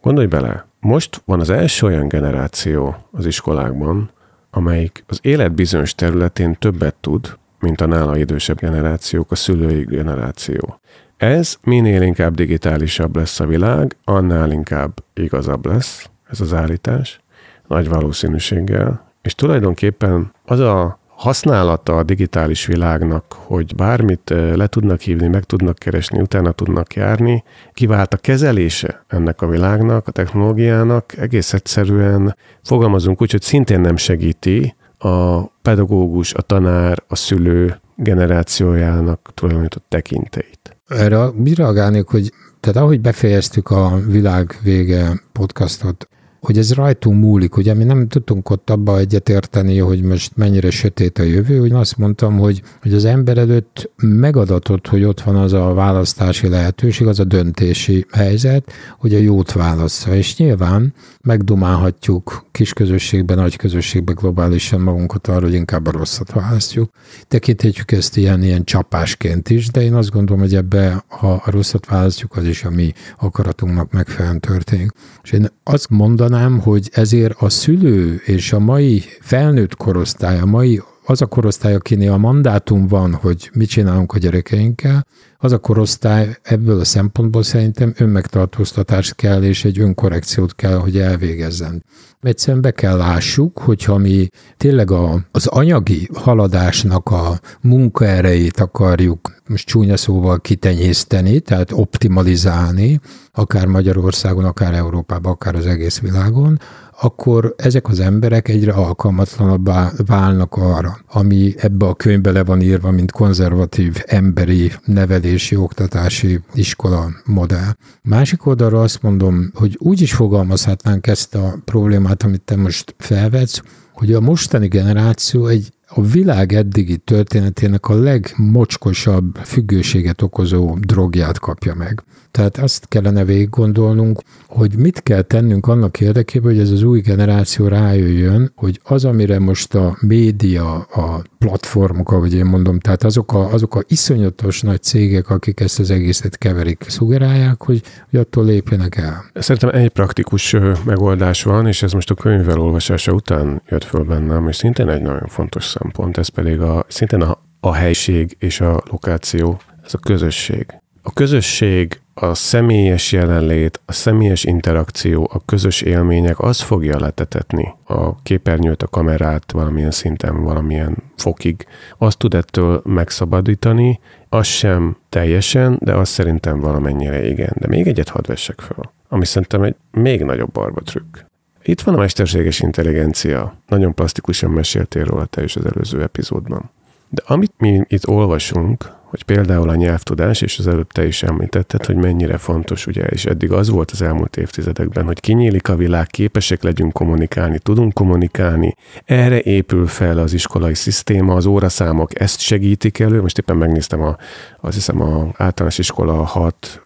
[0.02, 4.10] Gondolj bele, most van az első olyan generáció az iskolákban,
[4.50, 10.80] amelyik az élet bizonyos területén többet tud, mint a nála idősebb generációk, a szülői generáció.
[11.16, 17.20] Ez minél inkább digitálisabb lesz a világ, annál inkább igazabb lesz ez az állítás,
[17.66, 19.12] nagy valószínűséggel.
[19.22, 25.78] És tulajdonképpen az a használata a digitális világnak, hogy bármit le tudnak hívni, meg tudnak
[25.78, 33.22] keresni, utána tudnak járni, kivált a kezelése ennek a világnak, a technológiának, egész egyszerűen fogalmazunk
[33.22, 40.76] úgy, hogy szintén nem segíti a pedagógus, a tanár, a szülő generációjának tulajdonított tekintélyt.
[40.88, 46.08] Erre mi reagálnék, hogy tehát ahogy befejeztük a világ vége podcastot,
[46.40, 51.18] hogy ez rajtunk múlik, ugye mi nem tudtunk ott abba egyetérteni, hogy most mennyire sötét
[51.18, 55.52] a jövő, hogy azt mondtam, hogy, hogy az ember előtt megadatott, hogy ott van az
[55.52, 62.72] a választási lehetőség, az a döntési helyzet, hogy a jót válassza, és nyilván megdumálhatjuk kis
[62.72, 66.90] közösségben, nagy közösségben globálisan magunkat arra, hogy inkább a rosszat választjuk.
[67.28, 71.86] Tekinthetjük ezt ilyen, ilyen csapásként is, de én azt gondolom, hogy ebbe, ha a rosszat
[71.86, 74.90] választjuk, az is a mi akaratunknak megfelelően történik.
[75.22, 75.90] És én azt
[76.28, 81.74] mondanám, hogy ezért a szülő és a mai felnőtt korosztály, a mai az a korosztály,
[81.74, 85.06] akinél a mandátum van, hogy mit csinálunk a gyerekeinkkel,
[85.38, 91.84] az a korosztály ebből a szempontból szerintem önmegtartóztatást kell, és egy önkorrekciót kell, hogy elvégezzen.
[92.20, 99.66] Egyszerűen be kell lássuk, hogyha mi tényleg a, az anyagi haladásnak a munkaerejét akarjuk most
[99.66, 103.00] csúnya szóval kitenyészteni, tehát optimalizálni,
[103.32, 106.60] akár Magyarországon, akár Európában, akár az egész világon,
[107.00, 112.90] akkor ezek az emberek egyre alkalmatlanabbá válnak arra, ami ebbe a könyvbe le van írva,
[112.90, 117.72] mint konzervatív emberi nevelési, oktatási iskola modell.
[118.02, 123.62] Másik oldalra azt mondom, hogy úgy is fogalmazhatnánk ezt a problémát, amit te most felvetsz,
[123.92, 131.74] hogy a mostani generáció egy a világ eddigi történetének a legmocskosabb függőséget okozó drogját kapja
[131.74, 132.02] meg.
[132.30, 137.00] Tehát azt kellene végig gondolnunk, hogy mit kell tennünk annak érdekében, hogy ez az új
[137.00, 143.32] generáció rájöjjön, hogy az, amire most a média, a platformok, ahogy én mondom, tehát azok
[143.32, 148.44] a, azok a iszonyatos nagy cégek, akik ezt az egészet keverik, szugerálják, hogy, hogy attól
[148.44, 149.24] lépjenek el.
[149.34, 154.48] Szerintem egy praktikus megoldás van, és ez most a könyvvel olvasása után jött föl bennem,
[154.48, 158.82] és szintén egy nagyon fontos szempont, ez pedig a, szintén a, a helység és a
[158.90, 160.66] lokáció, ez a közösség.
[161.08, 168.22] A közösség a személyes jelenlét, a személyes interakció, a közös élmények az fogja letetetni a
[168.22, 171.66] képernyőt, a kamerát valamilyen szinten, valamilyen fokig.
[171.98, 177.52] Azt tud ettől megszabadítani, az sem teljesen, de az szerintem valamennyire igen.
[177.54, 181.16] De még egyet hadd vessek fel, ami szerintem egy még nagyobb barba trükk.
[181.62, 183.56] Itt van a mesterséges intelligencia.
[183.68, 186.70] Nagyon plastikusan meséltél róla te is az előző epizódban.
[187.08, 191.84] De amit mi itt olvasunk, hogy például a nyelvtudás, és az előbb te is említetted,
[191.84, 196.06] hogy mennyire fontos, ugye, és eddig az volt az elmúlt évtizedekben, hogy kinyílik a világ,
[196.06, 198.74] képesek legyünk kommunikálni, tudunk kommunikálni.
[199.04, 203.20] Erre épül fel az iskolai szisztéma, az óraszámok ezt segítik elő.
[203.20, 204.16] Most éppen megnéztem a,
[204.60, 206.30] azt hiszem a általános iskola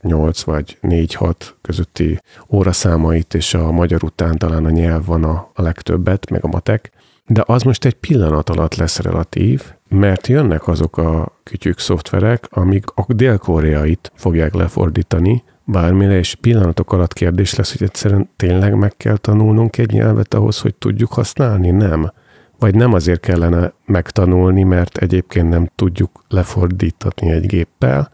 [0.03, 5.63] 6-8 vagy 4-6 közötti óraszámait, és a magyar után talán a nyelv van a, a
[5.63, 6.91] legtöbbet, meg a matek.
[7.33, 12.85] De az most egy pillanat alatt lesz relatív, mert jönnek azok a kütyük szoftverek, amik
[12.95, 19.17] a dél-koreait fogják lefordítani, bármire, és pillanatok alatt kérdés lesz, hogy egyszerűen tényleg meg kell
[19.17, 21.71] tanulnunk egy nyelvet ahhoz, hogy tudjuk használni?
[21.71, 22.13] Nem.
[22.59, 28.11] Vagy nem azért kellene megtanulni, mert egyébként nem tudjuk lefordítani egy géppel,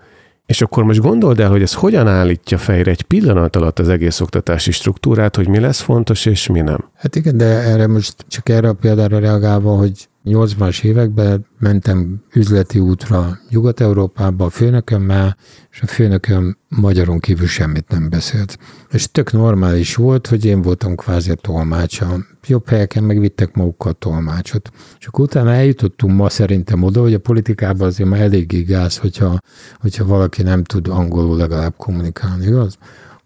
[0.47, 4.21] és akkor most gondold el, hogy ez hogyan állítja fejre egy pillanat alatt az egész
[4.21, 6.91] oktatási struktúrát, hogy mi lesz fontos és mi nem.
[6.95, 12.79] Hát igen, de erre most csak erre a példára reagálva, hogy 80-as években mentem üzleti
[12.79, 15.37] útra Nyugat-Európába a főnökömmel,
[15.71, 18.59] és a főnököm magyaron kívül semmit nem beszélt.
[18.91, 22.27] És tök normális volt, hogy én voltam kvázi a tolmácsa.
[22.47, 24.71] Jobb helyeken megvittek magukkal tolmácsot.
[24.99, 29.39] És akkor utána eljutottunk ma szerintem oda, hogy a politikában azért már eléggé gáz, hogyha,
[29.81, 32.79] hogyha valaki nem tud angolul legalább kommunikálni, igaz?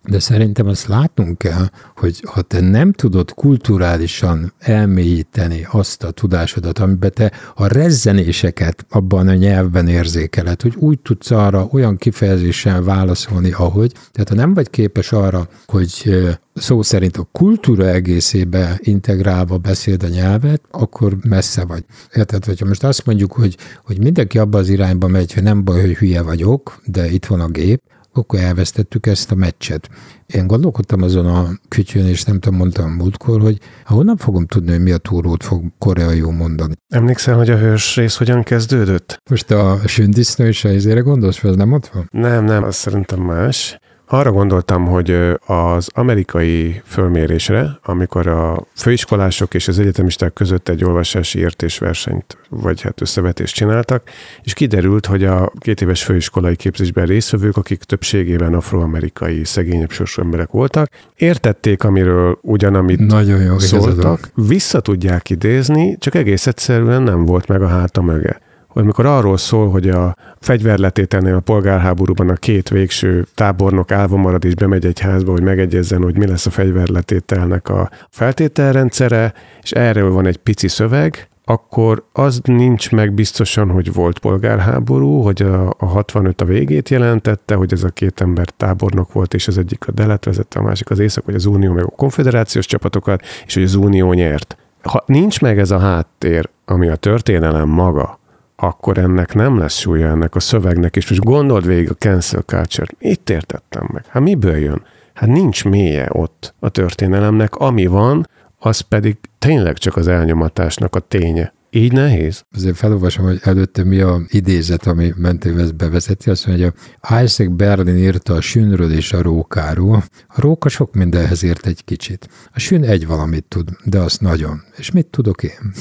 [0.04, 6.78] De szerintem azt látnunk kell, hogy ha te nem tudod kulturálisan elmélyíteni azt a tudásodat,
[6.78, 13.52] amiben te a rezzenéseket abban a nyelvben érzékeled, hogy úgy tudsz arra olyan kifejezéssel válaszolni,
[13.52, 16.14] ahogy, tehát ha nem vagy képes arra, hogy
[16.54, 21.84] szó szerint a kultúra egészébe integrálva beszéld a nyelvet, akkor messze vagy.
[22.14, 25.80] Érted, hogyha most azt mondjuk, hogy, hogy mindenki abba az irányba megy, hogy nem baj,
[25.80, 27.82] hogy hülye vagyok, de itt van a gép,
[28.12, 29.88] akkor elvesztettük ezt a meccset.
[30.26, 34.82] Én gondolkodtam azon a kütyön, és nem tudom, mondtam múltkor, hogy honnan fogom tudni, hogy
[34.82, 36.74] mi a túrót fog koreaiul mondani.
[36.88, 39.22] Emlékszel, hogy a hős rész hogyan kezdődött?
[39.30, 42.08] Most a sündisznő és a izére gondolsz, ez nem ott van?
[42.12, 43.78] Nem, nem, az szerintem más.
[44.12, 51.38] Arra gondoltam, hogy az amerikai fölmérésre, amikor a főiskolások és az egyetemisták között egy olvasási
[51.38, 54.10] értésversenyt, vagy hát összevetést csináltak,
[54.42, 60.50] és kiderült, hogy a két éves főiskolai képzésben részvevők, akik többségében afroamerikai szegényebb sorsú emberek
[60.50, 67.48] voltak, értették, amiről ugyanamit Nagyon jó, szóltak, vissza tudják idézni, csak egész egyszerűen nem volt
[67.48, 68.40] meg a háta möge
[68.72, 74.44] hogy mikor arról szól, hogy a fegyverletételnél a polgárháborúban a két végső tábornok állva marad
[74.44, 80.12] és bemegy egy házba, hogy megegyezzen, hogy mi lesz a fegyverletételnek a feltételrendszere, és erről
[80.12, 85.86] van egy pici szöveg, akkor az nincs meg biztosan, hogy volt polgárháború, hogy a, a
[85.86, 89.92] 65 a végét jelentette, hogy ez a két ember tábornok volt, és az egyik a
[89.92, 93.62] Delet vezette, a másik az Észak, vagy az Unió, meg a konfederációs csapatokat, és hogy
[93.62, 94.56] az Unió nyert.
[94.82, 98.19] Ha nincs meg ez a háttér, ami a történelem maga,
[98.60, 102.92] akkor ennek nem lesz súlya ennek a szövegnek, és most gondold végig a cancel culture
[102.98, 104.04] Itt értettem meg.
[104.08, 104.82] Hát miből jön?
[105.14, 111.00] Hát nincs mélye ott a történelemnek, ami van, az pedig tényleg csak az elnyomatásnak a
[111.00, 111.52] ténye.
[111.72, 112.44] Így nehéz?
[112.56, 116.30] Azért felolvasom, hogy előtte mi a idézet, ami mentén ezt bevezeti.
[116.30, 120.04] Azt mondja, hogy Isaac Berlin írta a sünről és a rókáról.
[120.26, 122.28] A róka sok mindenhez ért egy kicsit.
[122.54, 124.62] A sün egy valamit tud, de az nagyon.
[124.76, 125.72] És mit tudok én?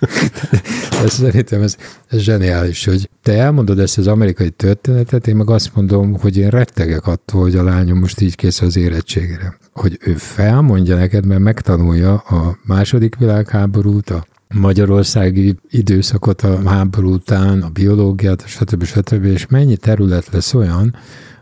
[1.04, 1.76] ez szerintem ez,
[2.08, 6.48] ez zseniális, hogy te elmondod ezt az amerikai történetet, én meg azt mondom, hogy én
[6.48, 9.58] rettegek attól, hogy a lányom most így kész az érettségére.
[9.72, 17.62] Hogy ő felmondja neked, mert megtanulja a második világháborút, a magyarországi időszakot a háború után,
[17.62, 18.84] a biológiát, stb.
[18.84, 19.24] stb.
[19.24, 20.94] és mennyi terület lesz olyan,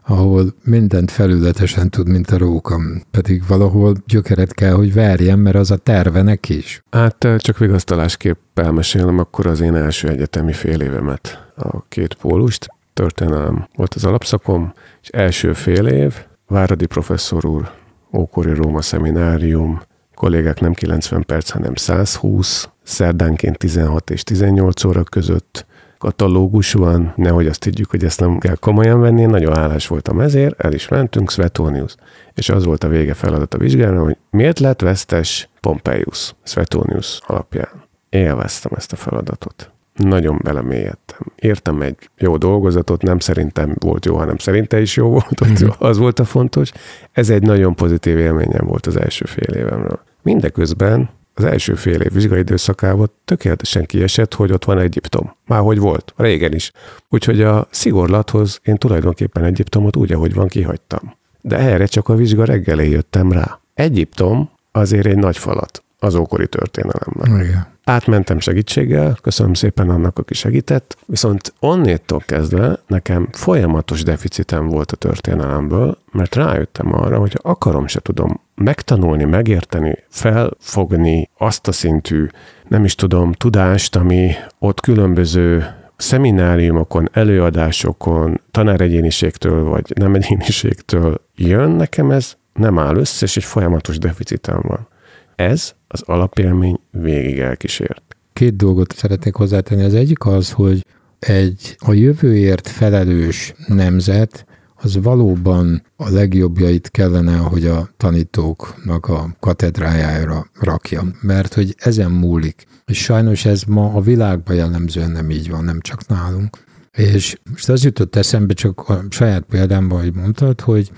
[0.06, 5.70] ahol mindent felületesen tud, mint a róka, pedig valahol gyökeret kell, hogy verjen, mert az
[5.70, 6.82] a terve neki is.
[6.90, 12.66] Hát csak vigasztalásképp elmesélem akkor az én első egyetemi fél évemet, a két pólust.
[12.92, 16.14] Történelem volt az alapszakom, és első fél év,
[16.46, 17.70] Váradi professzor úr,
[18.12, 19.80] ókori Róma szeminárium,
[20.14, 25.66] kollégák nem 90 perc, hanem 120, szerdánként 16 és 18 óra között
[25.98, 30.20] katalógus van, nehogy azt tudjuk, hogy ezt nem kell komolyan venni, én nagyon hálás voltam
[30.20, 31.94] ezért, el is mentünk, Svetonius.
[32.34, 37.86] És az volt a vége feladat a vizsgálna, hogy miért lett vesztes Pompeius Svetonius alapján.
[38.08, 39.70] Élveztem ezt a feladatot.
[39.94, 41.18] Nagyon belemélyedtem.
[41.36, 45.68] Értem egy jó dolgozatot, nem szerintem volt jó, hanem szerinte is jó volt, mm-hmm.
[45.78, 46.72] az volt a fontos.
[47.12, 50.00] Ez egy nagyon pozitív élményem volt az első fél évemről.
[50.22, 55.34] Mindeközben az első fél év vizsgai időszakában tökéletesen kiesett, hogy ott van Egyiptom.
[55.46, 56.72] Már hogy volt, régen is.
[57.08, 61.16] Úgyhogy a szigorlathoz én tulajdonképpen Egyiptomot úgy, ahogy van, kihagytam.
[61.40, 63.60] De erre csak a vizsga reggelé jöttem rá.
[63.74, 67.40] Egyiptom azért egy nagy falat az ókori történelemben.
[67.40, 67.66] Igen.
[67.84, 74.96] Átmentem segítséggel, köszönöm szépen annak, aki segített, viszont onnétól kezdve nekem folyamatos deficitem volt a
[74.96, 82.26] történelemből, mert rájöttem arra, hogy akarom, se tudom megtanulni, megérteni, felfogni azt a szintű,
[82.68, 92.10] nem is tudom, tudást, ami ott különböző szemináriumokon, előadásokon, tanáregyéniségtől vagy nem egyéniségtől jön, nekem
[92.10, 94.88] ez nem áll össze, és egy folyamatos deficitem van.
[95.36, 98.16] Ez az alapélmény végig elkísért.
[98.32, 99.82] Két dolgot szeretnék hozzátenni.
[99.82, 100.84] Az egyik az, hogy
[101.18, 110.46] egy a jövőért felelős nemzet az valóban a legjobbjait kellene, hogy a tanítóknak a katedrájára
[110.60, 112.64] rakja, mert hogy ezen múlik.
[112.86, 116.58] És sajnos ez ma a világban jellemzően nem így van, nem csak nálunk.
[116.96, 120.90] És most az jutott eszembe csak a saját példámban, hogy mondtad, hogy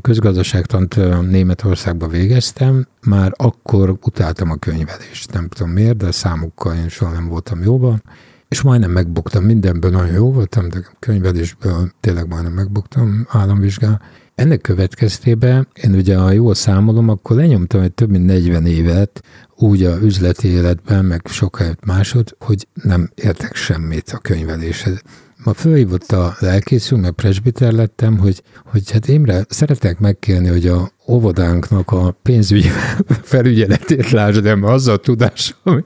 [0.00, 0.96] közgazdaságtant
[1.30, 5.32] Németországba végeztem, már akkor utáltam a könyvelést.
[5.32, 8.02] Nem tudom miért, de a számokkal én soha nem voltam jóban,
[8.48, 14.00] és majdnem megbuktam, mindenből nagyon jó voltam, de könyvelésből tényleg majdnem megbuktam államvizsgál.
[14.34, 19.22] Ennek következtében én ugye, ha jól számolom, akkor lenyomtam egy több mint 40 évet
[19.56, 25.02] úgy a üzleti életben, meg sok helyet másod, hogy nem értek semmit a könyveléshez.
[25.46, 30.90] Ma fölhívott a lelkészünk, mert presbiter lettem, hogy, hogy hát Imre, szeretek megkérni, hogy a
[31.08, 32.68] óvodánknak a pénzügyi
[33.22, 35.82] felügyeletét lásd, de az a tudás, ami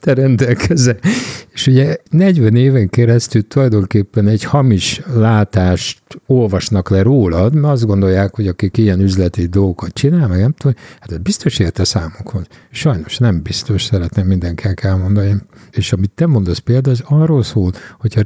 [0.00, 0.96] te rendelkezel.
[1.52, 8.34] És ugye 40 éven keresztül tulajdonképpen egy hamis látást olvasnak le rólad, mert azt gondolják,
[8.34, 12.42] hogy akik ilyen üzleti dolgokat csinál, meg nem tudom, hát biztos érte számokhoz.
[12.70, 15.34] Sajnos nem biztos, szeretném mindenkinek elmondani.
[15.70, 18.20] És amit te mondasz például, az arról szól, hogy a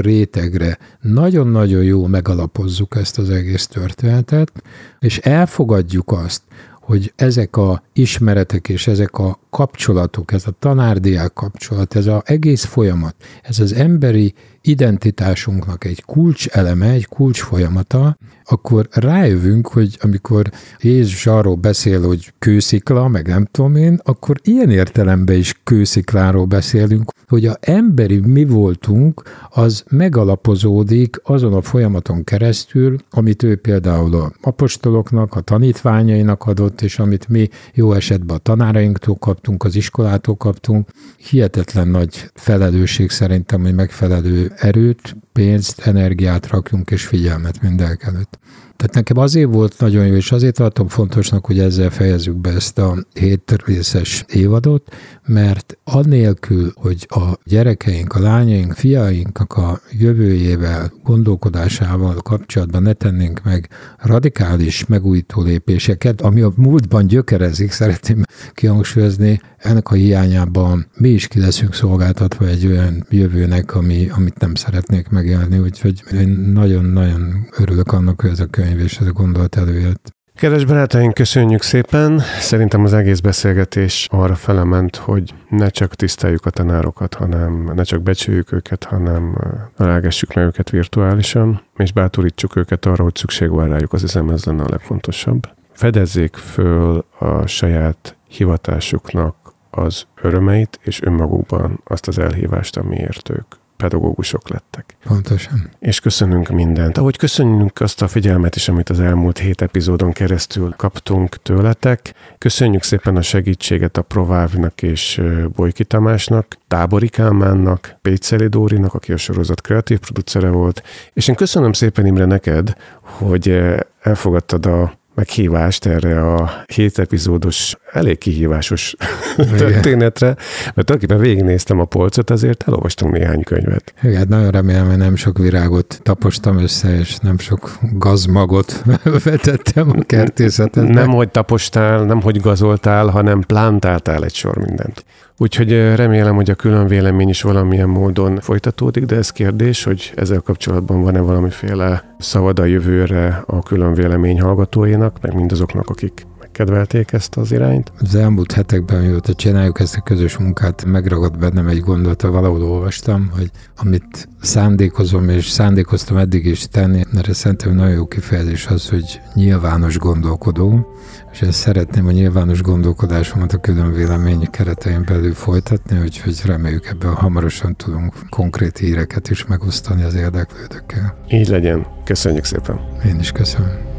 [0.00, 0.78] rétegről rétegre.
[1.00, 4.52] Nagyon-nagyon jó megalapozzuk ezt az egész történetet,
[4.98, 6.42] és elfogadjuk azt,
[6.80, 12.64] hogy ezek a ismeretek és ezek a kapcsolatok, ez a tanárdiák kapcsolat, ez az egész
[12.64, 14.34] folyamat, ez az emberi
[14.66, 20.50] identitásunknak egy kulcs eleme, egy kulcs folyamata, akkor rájövünk, hogy amikor
[20.80, 27.10] Jézus arról beszél, hogy kőszikla, meg nem tudom én, akkor ilyen értelemben is kőszikláról beszélünk,
[27.28, 34.32] hogy a emberi mi voltunk, az megalapozódik azon a folyamaton keresztül, amit ő például a
[34.40, 40.88] apostoloknak, a tanítványainak adott, és amit mi jó esetben a tanárainktól kaptunk, az iskolától kaptunk.
[41.16, 48.38] Hihetetlen nagy felelősség szerintem, hogy megfelelő erőt, pénzt, energiát rakjunk és figyelmet mindenek előtt.
[48.76, 52.78] Tehát nekem azért volt nagyon jó, és azért tartom fontosnak, hogy ezzel fejezzük be ezt
[52.78, 54.94] a hét részes évadot,
[55.26, 63.68] mert annélkül, hogy a gyerekeink, a lányaink, fiainknak a jövőjével, gondolkodásával kapcsolatban ne tennénk meg
[63.98, 68.22] radikális megújító lépéseket, ami a múltban gyökerezik, szeretném
[68.54, 74.54] kihangsúlyozni, ennek a hiányában mi is ki leszünk szolgáltatva egy olyan jövőnek, ami, amit nem
[74.54, 79.56] szeretnék megélni, úgyhogy én nagyon-nagyon örülök annak, hogy ez a könyv és ez a gondolat
[79.56, 80.14] előjött.
[80.36, 82.22] Kedves barátaink, köszönjük szépen!
[82.40, 88.02] Szerintem az egész beszélgetés arra felement, hogy ne csak tiszteljük a tanárokat, hanem ne csak
[88.02, 89.36] becsüljük őket, hanem
[89.76, 94.44] találgessük meg őket virtuálisan, és bátorítsuk őket arra, hogy szükség van rájuk, az hiszem ez
[94.44, 95.48] lenne a legfontosabb.
[95.72, 99.45] Fedezzék föl a saját hivatásuknak
[99.76, 103.46] az örömeit, és önmagukban azt az elhívást, amiért ők
[103.76, 104.96] pedagógusok lettek.
[105.04, 105.70] Pontosan.
[105.78, 106.98] És köszönünk mindent.
[106.98, 112.14] Ahogy köszönjük azt a figyelmet is, amit az elmúlt hét epizódon keresztül kaptunk tőletek.
[112.38, 115.22] Köszönjük szépen a segítséget a Provávnak és
[115.54, 121.72] Bojki Tamásnak, Tábori Kálmánnak, Péceli Dórinak, aki a sorozat kreatív producere volt, és én köszönöm
[121.72, 123.62] szépen Imre neked, hogy
[124.00, 128.94] elfogadtad a meghívást erre a hét epizódos, elég kihívásos
[129.36, 129.56] Igen.
[129.56, 130.26] történetre,
[130.74, 133.94] mert tulajdonképpen végignéztem a polcot, azért elolvastam néhány könyvet.
[134.02, 138.82] Igen, nagyon remélem, hogy nem sok virágot tapostam össze, és nem sok gazmagot
[139.24, 140.88] vetettem a kertészetet.
[140.88, 145.04] Nem, hogy tapostál, nem, hogy gazoltál, hanem plántáltál egy sor mindent.
[145.38, 150.40] Úgyhogy remélem, hogy a külön vélemény is valamilyen módon folytatódik, de ez kérdés, hogy ezzel
[150.40, 156.26] kapcsolatban van-e valamiféle szavad a jövőre a külön vélemény hallgatóinak, meg mindazoknak, akik
[156.56, 157.92] kedvelték ezt az irányt?
[158.00, 163.30] Az elmúlt hetekben, mióta csináljuk ezt a közös munkát, megragadt bennem egy gondolata, valahol olvastam,
[163.36, 169.20] hogy amit szándékozom, és szándékoztam eddig is tenni, mert szerintem nagyon jó kifejezés az, hogy
[169.34, 170.86] nyilvános gondolkodó,
[171.32, 177.14] és ezt szeretném a nyilvános gondolkodásomat a külön vélemény keretein belül folytatni, úgyhogy reméljük ebben
[177.14, 181.16] hamarosan tudunk konkrét híreket is megosztani az érdeklődőkkel.
[181.30, 181.86] Így legyen.
[182.04, 182.80] Köszönjük szépen.
[183.04, 183.95] Én is köszönöm.